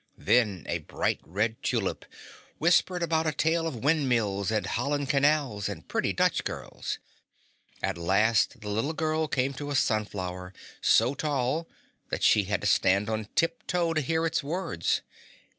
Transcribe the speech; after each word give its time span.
Then 0.17 0.65
a 0.67 0.79
bright 0.79 1.19
red 1.23 1.61
tulip 1.61 2.05
whispered 2.57 3.03
about 3.03 3.27
a 3.27 3.31
tale 3.31 3.67
of 3.67 3.83
wind 3.83 4.09
mills 4.09 4.49
and 4.49 4.65
Holland 4.65 5.09
canals 5.11 5.69
and 5.69 5.87
pretty 5.87 6.11
Dutch 6.11 6.43
girls. 6.43 6.97
At 7.83 7.99
last 7.99 8.61
the 8.61 8.69
little 8.69 8.93
girl 8.93 9.27
came 9.27 9.53
to 9.53 9.69
a 9.69 9.75
sunflower 9.75 10.55
so 10.81 11.13
tall 11.13 11.69
that 12.09 12.23
she 12.23 12.45
had 12.45 12.61
to 12.61 12.67
stand 12.67 13.11
on 13.11 13.27
tip 13.35 13.67
toe 13.67 13.93
to 13.93 14.01
hear 14.01 14.25
its 14.25 14.43
words. 14.43 15.01